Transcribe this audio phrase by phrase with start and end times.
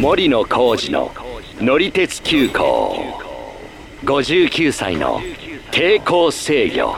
[0.00, 1.12] 森野浩二の
[1.60, 2.96] 乗り鉄急行。
[4.02, 5.20] 59歳の
[5.72, 6.96] 抵抗制御。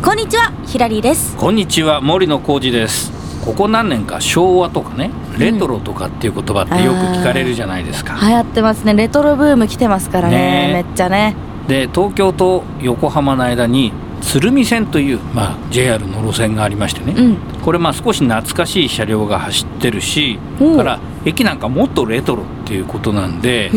[0.00, 1.36] こんにちはヒラリーです。
[1.36, 3.10] こんにちは森野浩二です。
[3.44, 8.94] ここ何年か昭和とかねレトロとかっていう言葉ってよく聞かれるじゃないですか、流行ってますね。
[8.94, 10.84] レトロブーム来てますからねね。
[10.84, 11.34] めっちゃね。
[11.66, 20.38] で東京と横浜の間に鶴見線という、まあ、JR の路線がありましてね、うんこれまあ少し懐かしい車両が走ってるし
[20.76, 23.70] から駅なんかもっとレトロっていうことなんで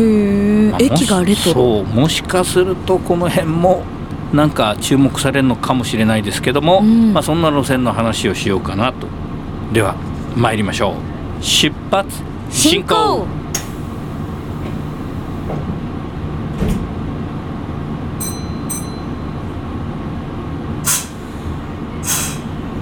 [0.70, 1.54] まあ駅がレトロ。
[1.54, 3.82] そうもしかするとこの辺も
[4.32, 7.12] なんか注目されるのかもしれないですけども、うん。
[7.12, 9.06] まあ、そんな路線の話をしようかなと。
[9.72, 9.94] では
[10.36, 10.94] 参りましょ
[11.40, 11.44] う。
[11.44, 12.22] 出発。
[12.50, 13.26] 進行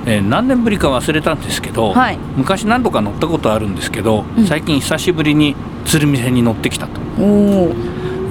[0.07, 2.19] えー何年ぶりか忘れたんですけど、はい。
[2.37, 4.47] 昔何度か乗ったことあるんですけど、うん。
[4.47, 7.01] 最近久しぶりに鶴見線に乗ってきたと。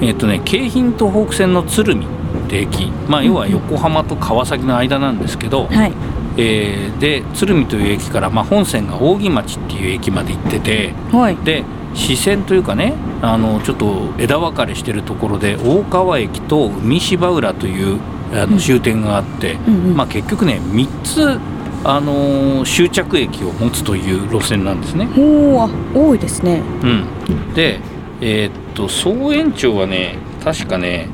[0.00, 2.08] えっ、とね京浜東北線の鶴見っ
[2.48, 2.90] て駅。
[3.08, 5.92] まあ要は横浜と川崎の間なんですけど、はい。
[6.36, 11.36] えーで鶴見という駅から、まあ、本線が扇町っていう駅まで行っててはい。
[11.36, 18.00] で支線というかねあのちょっと枝分かれしてるところで大川駅と海芝浦という
[18.32, 18.50] あうん。
[18.52, 19.96] の終点があって、うんうん。
[19.96, 21.38] まあ、結局ね3つ、
[21.84, 25.08] あのー終着駅を持つという路線なんですね。
[25.16, 26.62] おおあ多いですね。
[26.82, 27.78] うん、で、
[28.20, 31.08] えーっと総延長はね確かね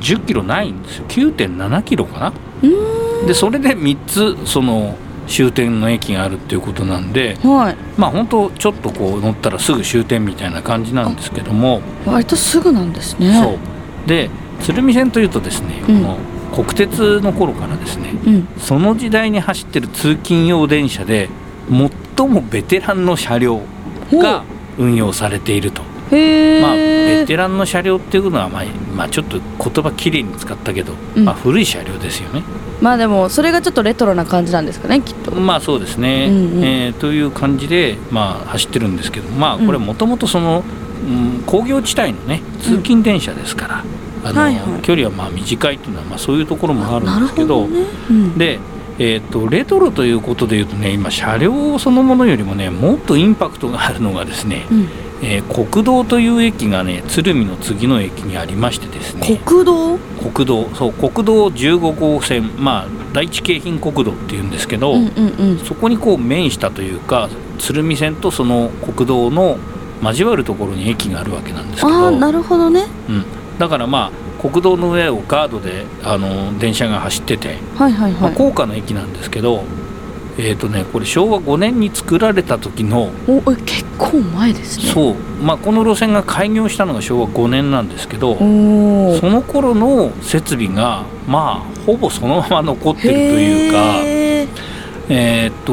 [0.00, 1.04] 10キロないんですよ。
[1.08, 2.32] 9.7キロかな。
[3.26, 7.76] でそれで3つその終点の駅があるっていうことなんではい。
[7.96, 11.80] まあ本当ちょっとこう乗ったらすぐ終点みたいな感じなんですけども。
[12.06, 13.40] 割とすぐなんですね。
[13.42, 14.08] そう。
[14.08, 16.02] で鶴見線というとですね、うん。
[16.02, 16.18] この
[16.52, 18.48] 国鉄の頃からですねうん。
[18.58, 21.28] その時代に走ってる通勤用電車で
[22.16, 23.62] 最もベテランの車両
[24.12, 24.44] が
[24.78, 25.82] 運用されていると。
[26.12, 31.24] まあ、ベテランの車両っていうのは、まあまあ、ちょっと言葉きれいに使ったけど、うん。
[31.24, 32.42] まあ、古い車両ですよね。
[32.82, 35.30] まあでもそれがちょっとレトロな感じなんですかねきっと。
[35.30, 36.64] まあそうですね、うんうん。
[36.64, 43.84] えーという感じで、まあ、走ってるんですけどまあこれもともとその、うん工業地帯のね通勤電車ですから、
[44.24, 44.82] あのはいはい。
[44.82, 48.38] 距離はまあ短いっていうのは、まあ、そういうところもあるなんるですけどね、うん。
[48.38, 48.58] で、
[48.98, 54.88] えー、とレトロということでいうとね今車両そのものよりもねもっとインパクトがあるのがですね、うん。
[55.22, 59.40] えー国道という駅がね鶴見の次の駅にありましてですね。
[59.44, 59.98] 国道？
[60.32, 60.68] 国道。
[60.74, 62.50] そう国道15号線。
[62.58, 65.58] まあ第一京浜国道っていうんですけど、うんうんうん。
[65.58, 67.28] そこにこう面したというか
[67.58, 69.58] 鶴見線とその国道の
[70.02, 71.94] 交わるところに駅があるわけなんですけど。
[71.94, 72.86] ああなるほどね。
[73.08, 73.24] うん、
[73.62, 79.62] だからまあ国道の上をガードであの電車が走ってて、はいはいまあ、はい高架の駅なんですけど、
[80.36, 84.86] えーとね、これ昭和5年に作られた時のおえ結構前ですね。
[84.86, 93.78] そう、まあ、この路線が開業したのが昭和5年なんですけどその頃の設備がまあほぼそのまま残ってるというか
[95.08, 95.72] えーっと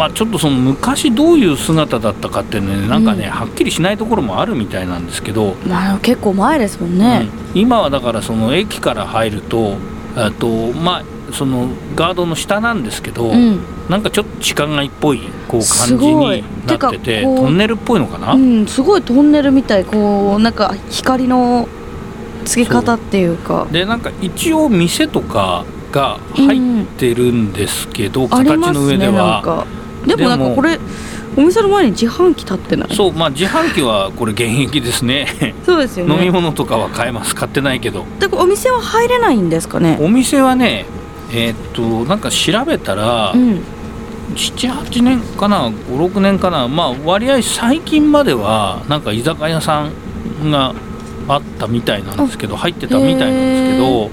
[0.00, 7.60] まあちょっとその昔どういう姿だったかっていうのねなんかね、うんはっきりしないところもあるみたいなんですけど、まあ結構前ですもんね、うん。
[7.60, 9.76] 今はだからその駅から入ると
[10.16, 13.60] あとまあそのガードの下なんですけど、うん。
[13.90, 19.84] なんかちょっと地下街っぽいこうす感じになっててトンネルっぽいのかな、うん、すごいトンネルみたい。
[19.84, 21.68] こうなんか光の
[22.44, 23.66] つけ方っていうか。
[23.70, 29.12] でなんか一応店とかが入ってるんですけど、あり形のますね上では。
[29.12, 29.66] なんか
[30.06, 30.78] でもなんかこれ
[31.36, 32.94] お店の前に自販機立ってない？
[32.94, 35.54] そうまあ自販機はこれ現役ですね。
[35.64, 36.14] そうですよね。
[36.16, 38.04] 飲み物とかは買えます買ってないけど。
[38.18, 39.98] でお店は入れないんですかね？
[40.00, 40.86] お店はね
[41.32, 43.60] えーっとなんか調べたら、うん。
[44.34, 49.88] 78年かな56年かなまあ割合最近まではなんか居酒屋さ
[50.44, 50.72] んが
[51.26, 54.10] あったみたいなんですけど入ってたみたいなんですけど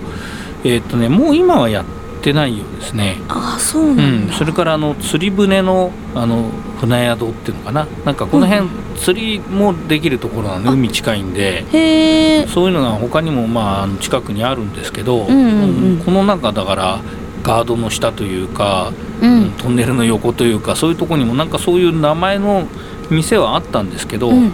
[0.63, 1.96] えーっとねもう今はやって
[2.33, 3.17] ないようですね。
[3.29, 4.37] ああそううなんだ、、ん。
[4.37, 6.49] それからあの釣り船のあの
[6.79, 7.87] 船宿っていうのかな。
[8.05, 8.67] なんかこの辺、
[8.97, 11.65] 釣りもできるところなんであ海近いんで。
[11.71, 16.01] へえそういうのが他にもまあ近くにあるんですけど、うんうんうん。
[16.05, 16.99] この中だから
[17.43, 18.91] ガードの下というか、
[19.21, 19.51] うん。
[19.57, 22.67] トンネルの横というかそういうところにもなんかそういう名前の
[23.09, 24.51] 店はあったんですけど、うん。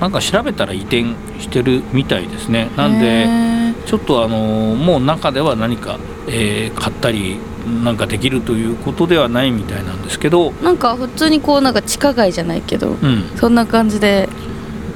[0.00, 1.04] なんか調べたら移転
[1.40, 2.68] してるみたいですね。
[2.76, 4.36] なんへでーちょっとあの
[4.74, 5.98] もう中では何か、
[6.28, 7.38] えー買ったり
[7.82, 14.28] なんかできるということではないみたいなんですけど、なんか普通にこうなんか地下街じゃないけどうん、そんな感じで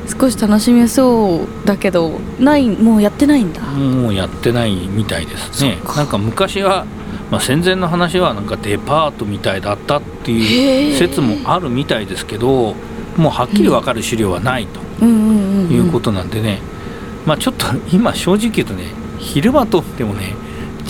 [0.06, 5.78] 少し楽しめそうだけどないもうやってないんだ、もうやってないみたいですね。
[5.96, 6.86] なんか昔は
[7.30, 12.74] まあ、戦前の話はなんかデパートみたいだったっていう説もあるみたいですけど
[13.16, 15.72] もうはっきり分かる資料はないとうんうんうん。
[15.72, 16.60] いうことなんでね、
[17.26, 18.84] まあちょっと今正直言うとね
[19.19, 20.34] 昼間とってもね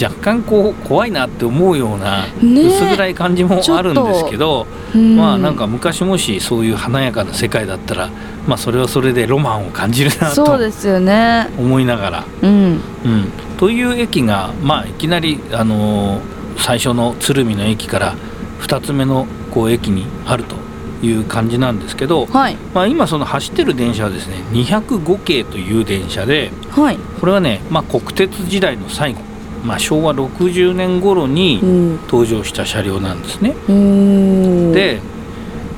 [0.00, 8.10] 若干こう怖いなって思うようなね薄暗い感じもあるんですけど、うんまあなんか昔もしそういう華やかな世界だったら
[8.46, 11.48] まあそれはそれでロマンを感じるなとそうですよね。
[11.58, 12.24] 思いながら。
[12.42, 12.80] うん。
[13.04, 18.14] うん、という駅が、まあ、いきなり、あのー最初の鶴見の駅から
[18.60, 20.56] 2つ目のこう駅にあると
[21.02, 22.56] いう感じなんですけど、はい。
[22.74, 26.98] まあ、今その走ってる電車はですね205系という電車ではい。
[27.20, 29.20] これはね、まあ、国鉄時代の最後、
[29.64, 31.96] まあ、昭和60年頃にうん。
[32.02, 33.54] 登場した車両なんですね。
[33.68, 34.72] うん。
[34.72, 35.00] で、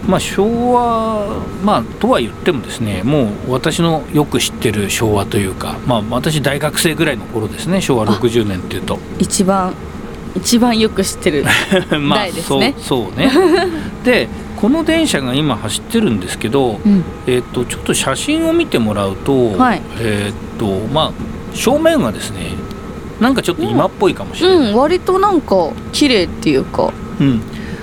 [0.06, 8.98] まあ、昭和、まあ、とは言ってもですねもう私のよく知ってる昭和というか、まあ、私大学生ぐらいの頃ですね昭和60年っていうと。
[9.18, 9.74] 一番
[10.36, 11.44] 一番よく知ってる
[12.00, 12.74] まあ代ですね。
[12.78, 13.30] そうそうね。
[14.04, 14.28] で
[14.64, 17.04] この電車が今走ってるんですけど、うん。
[17.26, 19.82] えー、とちょっと写真を見てもらうと,、はい。
[20.00, 22.52] えーとまあ、正面がですね
[23.20, 26.94] なんかちょっと今っぽいかもしれない、うん割となんか綺麗っていうか。
[27.20, 27.42] うん。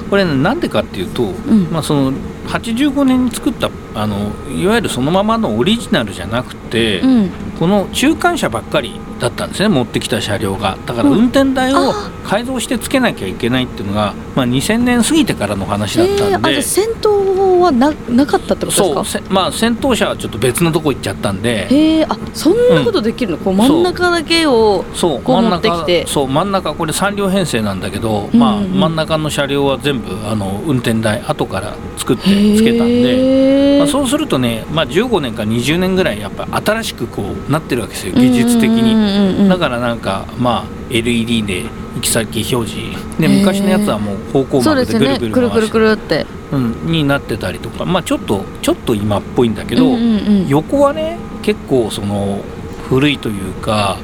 [0.09, 1.69] これねなんでかっていうと、ん。
[1.71, 2.13] まあ、その
[2.47, 7.29] 85年に作ったあのいわゆるそのままのオリジナルじゃなくて、うん。
[7.59, 10.77] この中間車ばっかりだったんですね持ってきた車両が。
[10.85, 11.17] だからうん。
[11.19, 12.11] 運転台をあ。
[12.25, 19.23] 改造してつけなきゃいけないっていうのが、まあ、2000年過ぎてからの話だったんで、えー先頭はななかったってことそうですか？
[19.25, 21.67] せまあ先頭車はちょっと別のとこ行っちゃったんで。
[21.67, 25.21] へえあそんなことできるの、こう真ん中だけをそう。
[25.21, 26.07] こう真ん中持ってきて。
[26.07, 28.79] そう真ん中これ3両編成なんだけど、うんまあ、うん。
[28.79, 39.10] 真ん中の車両は全部あの運転台後から作ってへつけたんで、えまあ、そうするとね、まあ、15年か20年ぐらいやっぱ新しくこうなってるわけですよ技術的に。
[39.11, 41.63] にだからなんかまあ LED で
[41.95, 43.19] 行き先表示。
[43.19, 45.31] で昔のやつはもう方向そうです幕でぐよね。
[45.31, 46.07] くるくるるぐる回して。
[46.07, 46.25] くるって。
[46.51, 50.47] うん、になってたりとかまあちょっとちょっと今っぽいんだけど、うんうんうん。
[50.47, 52.41] 横はね結構その
[52.89, 53.97] 古いというか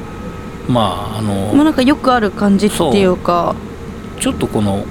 [0.70, 3.56] まああの、まあなんかよくある感じっていうか。
[4.20, 4.84] ちょっとこの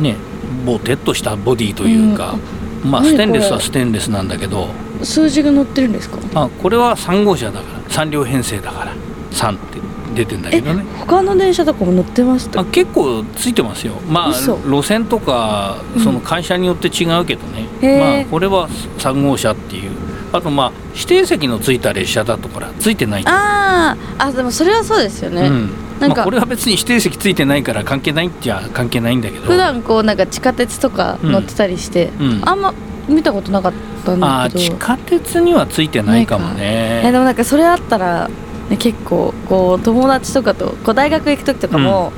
[0.00, 0.16] ね
[0.64, 2.36] ボテッとしたボディというか、
[2.84, 4.68] まあ何ステンレスはステンレスなんだけど。
[5.02, 6.18] 数字が載ってるんですか？
[6.34, 7.80] あこれは3号車だから。
[7.88, 8.94] 3両編成だから
[9.30, 9.78] 3って
[10.14, 10.84] 出てんだけえどね。
[10.98, 12.60] 他の電車とかも乗ってました？
[12.60, 13.94] あ結構ついてますよ。
[14.08, 14.56] まあ嘘。
[14.66, 16.02] 路線とかうん。
[16.02, 18.20] その会社によって違うけどね、へー。
[18.20, 18.68] まあこれは
[18.98, 19.90] 3号車っていう。
[20.32, 23.22] あとまあ指定席のついた列車だとほらついてない。
[23.26, 25.70] あーあでもそれはそうですよね、うん。
[26.00, 29.46] なんかまあ、これは別に指定席ついてないから関係ないっちゃ関係ないんだけど。
[29.46, 32.42] 普段こうなんか地下鉄とか乗ってたりして、うん。
[32.44, 32.74] あんま
[33.08, 33.72] 見たことなかっ
[34.04, 34.60] たんあだけど。
[34.60, 38.30] ー地下鉄にはついてないかもえでねもなんかそれあったら、
[38.70, 42.12] ね、結構こう友達とかとこう大学行く時とかも、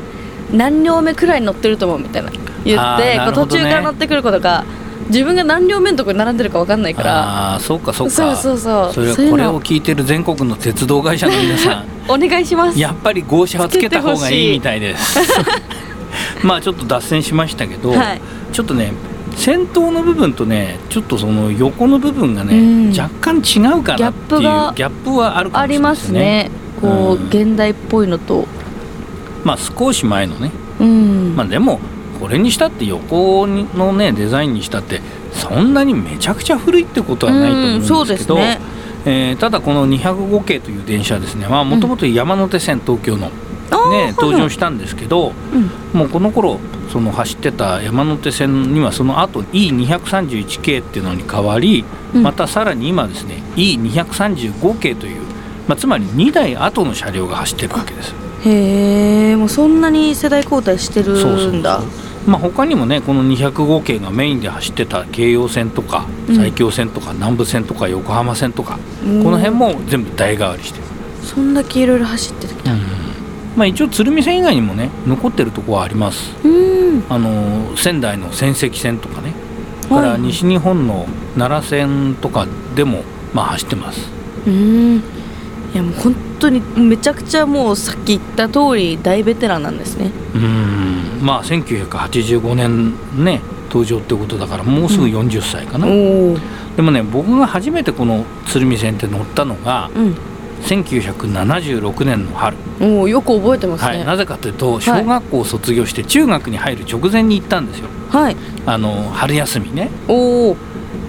[0.52, 2.31] 何両目くらい乗ってると思うみたいな
[2.64, 3.32] 言って、ね。
[3.34, 4.64] 途中から乗ってくることが
[5.08, 7.22] 自分が何両目のとこに並んでるか分かんないから。
[7.22, 8.12] ああそうかそうか。
[8.12, 8.93] そうそうそう。
[8.93, 11.87] それはこれを聞いてる全国の鉄道会社の皆さん。
[12.08, 12.78] お願いします。
[12.78, 15.20] やっぱり号車はつけた方がいいみたいです。
[16.44, 18.20] まあちょっと脱線しましたけど、はい。
[18.52, 18.93] ちょっとね
[19.42, 22.96] 先頭の部分とねちょっとその横の部分がね、うん。
[22.96, 26.50] 若干違うかなっていうギャップがギャップはあるかもしれないありますね。
[26.80, 27.26] こう、うん。
[27.26, 28.46] 現代っぽいのと。
[29.42, 30.52] まあ少し前のね。
[30.78, 31.80] うん、まあでも
[32.20, 35.00] これにしたって横のねデザインにしたって
[35.32, 38.61] そんなにめちゃくちゃ古いってことはないと思うんですけど、うんね。
[39.06, 41.49] えーただこの205系という電車はですね。
[41.49, 43.30] もともと山手線東京の、
[43.90, 45.99] ね登場したんですけど、うん。
[45.99, 46.61] もうこの頃
[46.92, 52.22] その走ってた山手線にはその後 E231 系っていうのに変わり、うん。
[52.22, 55.22] またさらに今ですね E235 系という、
[55.66, 58.14] まあ、つまり2台後の車両が走ってるわけです。
[58.44, 61.20] へえもうそんなに世代交代してるんだ。
[61.22, 61.62] そうそうそう。
[62.26, 66.37] まあ、他にもねこの205系がメインで走ってた京葉線とかうん。
[66.37, 69.25] 埼京線とか南武線とか横浜線とか、うん。
[69.25, 70.84] この辺も全部代替わりしてる、
[71.25, 72.51] そんだけいろいろ走ってた
[73.56, 76.35] まあ、一応鶴見線以外にもね残ってるとこはあります。
[76.44, 77.04] うん。
[77.09, 79.32] あの仙台の仙石線とかね。
[79.88, 80.04] そはい。
[80.04, 81.06] れから西日本の
[81.37, 83.02] 奈良線とかでも
[83.35, 84.09] まあ走ってます。
[84.47, 84.97] うん。
[85.75, 90.11] いやもう本当にめちゃくちゃもうさっき言った通り大ベテランなんですね。
[90.35, 91.18] うん。
[91.23, 92.94] まあ1985年
[93.25, 96.37] ね登場ってことだからもうすぐ40歳かな、おお
[96.76, 100.14] でもね僕が初めてこの鶴見線って乗ったのがうん
[100.62, 104.83] 1976年の春、おおよく覚えてますはい、ねなぜかというとい。
[104.83, 107.88] 小学校を卒業して中学に入る直前に行ったんですよ。
[108.11, 108.37] はい。
[108.66, 109.90] あの春休みね。
[110.09, 110.57] おお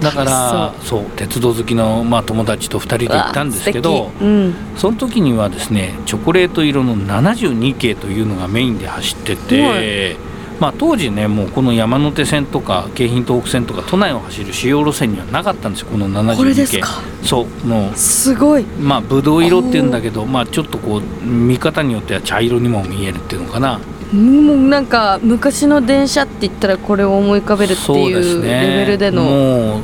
[0.00, 1.04] だからそう。
[1.16, 10.16] 鉄道好きの、まあ、友達と2人で行ったんですけど、うん、その時にはですねチョコレート色の72系というのがメインで走ってて、
[10.60, 16.82] まあ、当時ねもうこの山手線とか京浜東北線とか都内を走る主要路線にはなかったんですよこの72系。
[17.22, 18.64] そうこのすごい。
[18.64, 23.80] まあブドウ色っていうんだけど、まあ、ちょっとこう見方によっては茶色にも見えるっていうのかな。
[24.12, 28.60] もうなんか昔の電車って言ったらこれを思い浮かべるっていうね。
[28.62, 29.22] レベルでの。
[29.22, 29.80] もう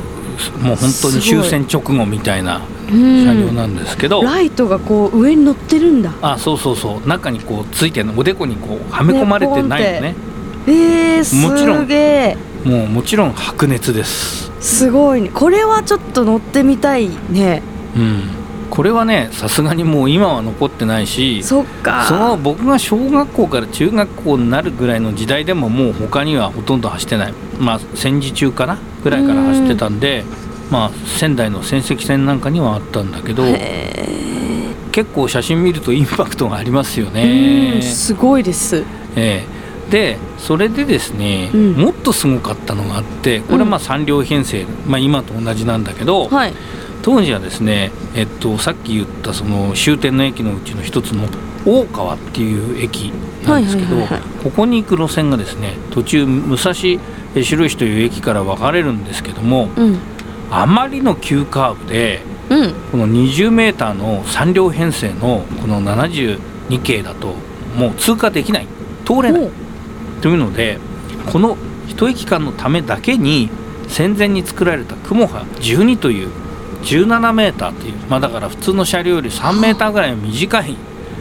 [0.62, 3.25] もう本当に終戦直後みたいなうん。
[3.25, 6.12] 車両なんですけど、ライトがこう上に乗ってるんだ。
[6.23, 7.09] あそうそうそう。
[7.09, 8.15] 中にこうついてるの。
[8.17, 10.30] おでこにこうはめ込まれてないのね
[10.73, 11.89] えー、すもちろん。
[12.65, 14.50] もうもちろん白熱です。
[14.61, 15.31] すごいね。
[15.33, 17.62] これはちょっと乗ってみたいね。
[17.97, 18.23] うん。
[18.71, 22.05] これはねさすがにもう今は残ってないしそっか。
[22.07, 27.35] その僕が小学校から中学校になるぐらいの時代でももう他にはほとんど走ってない。
[27.59, 28.79] まあ戦時中かな？
[29.03, 30.25] ぐらいから走ってたんで
[30.71, 37.73] まあ仙台の仙石線なんかにはあったんだけどへ結構写真見るとインパクトがありますよーね。
[37.77, 37.83] うん。
[37.83, 38.85] すごいです。
[39.17, 39.60] ええ
[39.90, 41.73] でそれでですね、うん。
[41.73, 46.54] もっとすごかったのがあってこれはまあ3両編成、まあ、今と同じなんだけど、はい。
[47.02, 51.28] 当時はですね、えっと、さっき言ったその終点の駅のうちの一つの
[51.66, 53.11] 大川っていう駅
[53.44, 53.97] なんですけど、
[54.42, 56.73] ここに行く路線がですね途中武蔵
[57.35, 59.99] え白石という駅から分かれるんですけどもうん。
[60.50, 62.75] あまりの急カーブでうん。
[62.90, 67.35] この 20m の3両編成のこの72系だと
[67.76, 68.66] もう通過できない。
[69.04, 69.50] 通れない
[70.21, 70.79] というので
[71.33, 71.57] この
[71.89, 73.50] 一駅間のためだけに
[73.89, 76.29] 戦前に作られた雲波12という
[76.83, 80.77] 17メーターという、まあ、だから普通の車両より3メーターぐらいの短い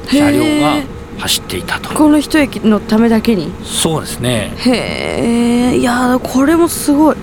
[0.10, 1.90] 車両がへ走っていたと。
[1.90, 3.52] この一駅のためだけに？
[3.64, 4.54] そうですね。
[4.58, 7.18] へえいやーこれもすごい。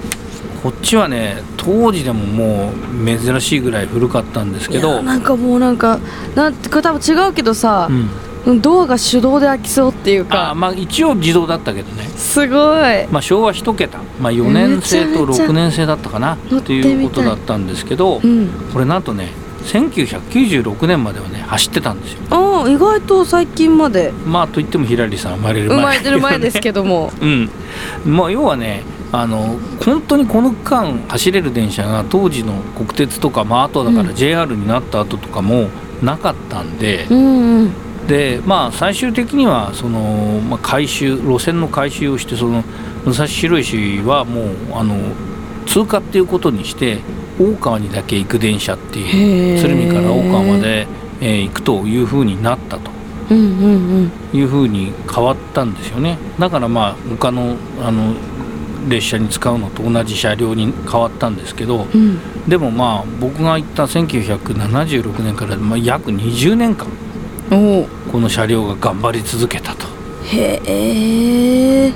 [0.62, 5.98] こっちはね当時でももう珍しいぐらい古かったんですけいどやなんかもうなんか
[6.34, 8.10] なんてこれ多分違うけどさう、ん、
[8.54, 12.54] ドアが手動で開きそうっていうあかまあ一応自動だったけどね、すご
[12.90, 13.06] い。
[13.10, 15.46] まあ、昭和1桁、まあ、4年生とめちゃめちゃ。
[15.46, 16.38] 6年生だったかな。
[16.48, 18.48] 乗っていということだったんですけどうん。
[18.72, 19.30] これなんとね
[19.64, 22.20] 1996年まではね走ってたんですよ。
[22.30, 24.12] ああ意外と最近まで。
[24.24, 27.12] まあといってもヒラリーさん生まれる生前まれてる前ですけども。
[27.20, 27.50] うん。
[28.04, 35.68] まあ要はねあの本当にこの区間走れる電車が当時の国鉄とか、まあ、あとだかうら JR になった後とかも
[36.02, 37.72] なかったんで、うんうん
[38.06, 42.62] でまあ最終的にはその、まあ、改修路線の改修をしてその
[43.04, 44.96] 武蔵白石はもうあの
[45.66, 46.98] 通過っていうことにして
[47.38, 50.86] 大川にだけ行く電車っていう鶴見から大川まで、
[51.20, 52.90] えー行くというふうになったと。
[53.30, 53.42] うんう
[54.02, 56.18] んいうふうに変わったんですよね。
[56.38, 58.14] だからまあ他のあの
[58.88, 62.00] 列車に使うのと同じ車両に変わったんですけどうん。
[62.00, 66.86] うんでもまあ僕が行った1976年から、まあ、約20年間。
[67.50, 69.86] おおこの車両が頑張り続けたと。
[70.24, 71.92] へえ。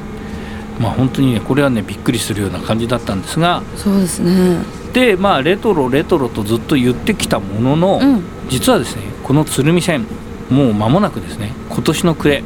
[0.79, 3.63] まあ本当にねこれはねびっくりするような感じだったんですが。
[3.77, 4.59] そうですね。
[4.93, 8.23] でまあレトロレトロとずっと言ってきたものの、うん。
[8.49, 10.07] 実はですねこの鶴見線
[10.51, 12.43] もう間もなくですね今年の暮れ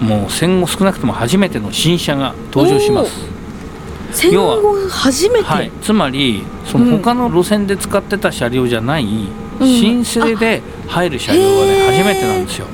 [0.00, 3.12] もう戦後少なくとも初めての新車が登場します。
[4.12, 9.04] 戦後初めて、はい、つまりその他の路線で使ってた車両じゃない、
[9.60, 9.66] うん。
[9.66, 12.66] 新生で入る車両はね初めてなんですよ。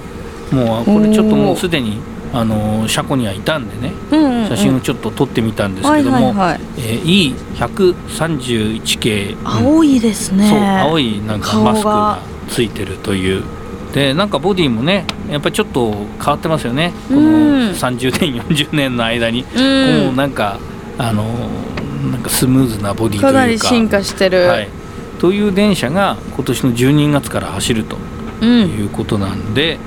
[0.53, 1.99] もうこれちょっともうすでに
[2.33, 4.49] あの車庫にはいたんでねうんうんうん。
[4.49, 10.49] 写真をちょっと撮ってみたんですはいけども、はいはいえー E131 系、うん青いですね。
[10.49, 13.43] そう青いなんかマスクがついてるという。
[13.93, 16.93] でなんかボディもねやっぱりちょっと変わってますよね。
[17.09, 17.71] このうん。
[17.71, 20.59] 30年40年の間に、うこうんなんか
[20.99, 21.23] あの
[22.11, 23.33] なんかスムーズなボディというか。
[23.33, 24.69] かなり進化してる、はい、
[25.21, 27.97] という電車が今年の12月から走ると
[28.41, 28.49] うん。
[28.67, 29.79] いうことなんで、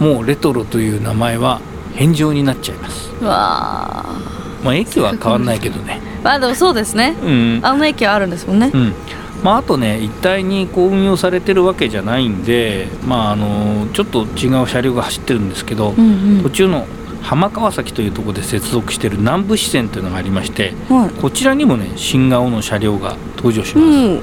[0.00, 1.60] もうレトロという名前は
[1.94, 3.10] 返上になっちゃいます。
[3.20, 4.20] うわあ
[4.64, 6.00] まあ駅は変わんないけどね。
[6.24, 7.16] まあでもそうですね。
[7.22, 7.60] うん。
[7.62, 8.70] あの駅はあるんですもんね。
[8.72, 8.94] うん。
[9.42, 16.86] まあ、あとね一体にこう運用されてるわけじゃないんで、まあ、あのちょっと違う車両が走ってるんですけど、うん途中の
[17.22, 21.10] 浜川崎というところで接続している南部支線というのがありましてうんはい。
[21.10, 24.22] こちらにもね新顔の車両が登場します、うん。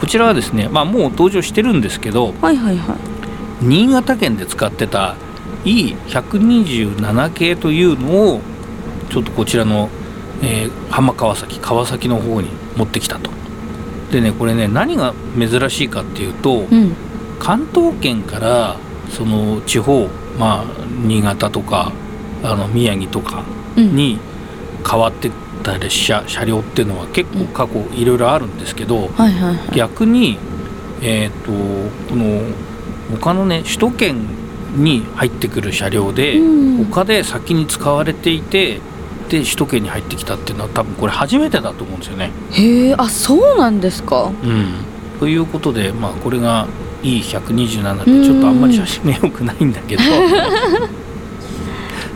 [0.00, 3.13] こちらはですね、まあ、もう登場してるんですけどはいはいはい
[3.60, 5.16] 新潟県で使ってた
[5.64, 8.40] E127 系というのを
[9.10, 9.88] ちょっとこちらの、
[10.42, 13.30] えー浜川崎川崎の方に持ってきたと。
[14.12, 16.94] でねこれね何が珍しいかっていうとうん。
[17.40, 18.76] 関東圏から
[19.10, 20.08] その地方
[20.38, 20.64] まあ
[21.04, 21.92] 新潟とか
[22.44, 23.42] あの宮城とか
[23.76, 23.96] うん。
[23.96, 24.20] に
[24.88, 25.32] 変わってっ
[25.64, 29.10] た列車車両っていうのは結構過去いろいろあるんですけど、
[29.74, 30.38] 逆に、
[31.02, 31.50] えー、と
[32.08, 32.42] この
[33.10, 34.16] 他のね首都圏
[34.76, 36.84] に入ってくる車両で、うん。
[36.86, 38.80] 他で先に使われていて
[39.28, 42.30] で首都圏に入ってきたっていうのは多分これ初めてだと思うんですよね。
[42.52, 44.24] へえあそうなんですか。
[44.42, 44.74] うん、
[45.20, 46.66] ということで、まあ、これが
[47.02, 50.02] E127 ってちょっとあんまり写真が良くないんだけど。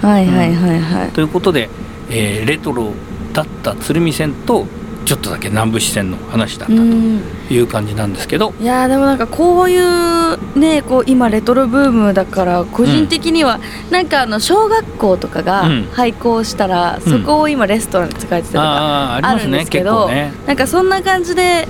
[0.01, 1.69] はいはいはいはい、ということで、
[2.09, 2.93] えーレトロ
[3.33, 4.67] だった鶴見線と
[5.09, 13.59] ちょっとだけ南部支線の話だったうんという感じなんですけど、いやーでもなんかこういうねこう今レトロブームだから個人的には
[13.91, 15.85] なんかあの小学校とかがうん。
[15.93, 20.11] 廃校したらそこを今レストランに使えてたりとかあるんですけど。
[20.47, 21.67] なんかそんな感じで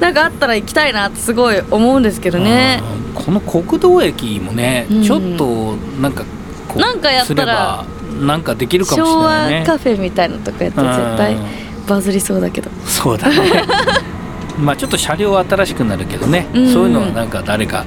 [0.00, 2.82] なんかあったら行きたいなってすごい思うんですけどね。
[3.14, 5.02] この国道駅もね、うん。
[5.04, 6.24] ちょっとなんか
[6.66, 9.60] こうなんかやったらすればなんかできるかもし昭れないね。
[9.60, 11.34] 和カフェみたいなのとかやったら絶対。
[11.36, 12.70] うんバズりそうだけど。
[12.86, 13.36] そうだね。
[14.58, 16.72] まあちょっと車両は新しくなるけどね、うん。
[16.72, 17.84] そういうのはなんか誰か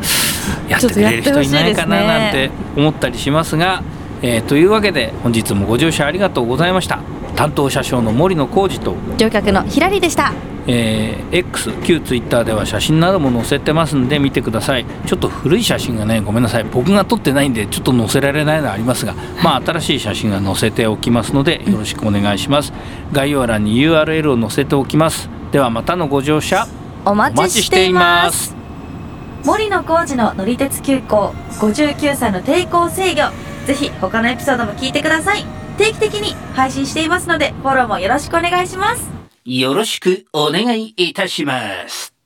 [0.68, 3.84] やってくれる人いないかななんて思ったりしますが、
[4.22, 7.00] えーというわけで本日もご乗車ありがとうございました
[7.38, 10.34] 担当車掌の森野浩二と、乗客のひらりでした。
[10.66, 14.86] えー X 旧 Twitter では写真なども載せてますんで見てください。
[15.06, 16.66] ちょっと古い写真がねごめんなさい。
[16.66, 19.14] 僕が撮ってないんでちょっと載せられないのはありますが
[19.44, 22.74] まあ新しい写真が載せておきますのでよろしくお願いします。
[23.14, 25.30] 概要欄に URL を載せておきます。
[25.52, 26.68] ではまたのご乗車
[27.06, 28.56] おお待ちしています。
[29.46, 33.22] 森野浩二の乗り鉄急行59歳の抵抗制御
[33.66, 39.10] ぜひ他のエピソードも聞いてください定期的に配信していますのでフォローもよろしくお願いします。
[39.46, 42.17] よろしくお願いいたします。